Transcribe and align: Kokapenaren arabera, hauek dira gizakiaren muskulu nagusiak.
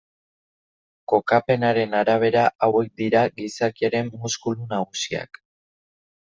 Kokapenaren 1.11 1.93
arabera, 1.97 2.45
hauek 2.69 2.89
dira 3.03 3.21
gizakiaren 3.37 4.11
muskulu 4.25 4.67
nagusiak. 4.73 5.41